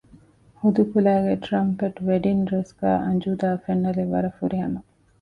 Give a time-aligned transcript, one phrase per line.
[0.59, 4.79] ހުދުކުލައިގެ ޓްރަންޕެޓް ވެޑިންގ ޑްރެސް ގައި އަންޖޫދާ ފެންނަލެއް ވަރަށް ފުރިހަމަ